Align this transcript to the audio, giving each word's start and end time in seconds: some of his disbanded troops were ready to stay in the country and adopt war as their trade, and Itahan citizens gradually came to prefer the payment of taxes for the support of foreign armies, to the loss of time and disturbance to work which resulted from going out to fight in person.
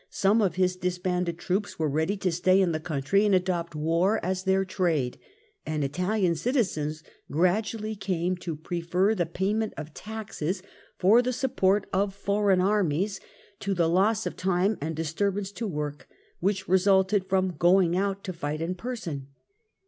some 0.09 0.41
of 0.41 0.55
his 0.55 0.75
disbanded 0.75 1.37
troops 1.37 1.77
were 1.77 1.87
ready 1.87 2.17
to 2.17 2.31
stay 2.31 2.59
in 2.59 2.71
the 2.71 2.79
country 2.79 3.23
and 3.23 3.35
adopt 3.35 3.75
war 3.75 4.19
as 4.25 4.45
their 4.45 4.65
trade, 4.65 5.19
and 5.63 5.83
Itahan 5.83 6.35
citizens 6.35 7.03
gradually 7.29 7.93
came 7.95 8.35
to 8.37 8.55
prefer 8.55 9.13
the 9.13 9.27
payment 9.27 9.75
of 9.77 9.93
taxes 9.93 10.63
for 10.97 11.21
the 11.21 11.31
support 11.31 11.87
of 11.93 12.15
foreign 12.15 12.61
armies, 12.61 13.19
to 13.59 13.75
the 13.75 13.87
loss 13.87 14.25
of 14.25 14.35
time 14.35 14.75
and 14.81 14.95
disturbance 14.95 15.51
to 15.51 15.67
work 15.67 16.07
which 16.39 16.67
resulted 16.67 17.27
from 17.29 17.55
going 17.57 17.95
out 17.95 18.23
to 18.23 18.33
fight 18.33 18.59
in 18.59 18.73
person. 18.73 19.27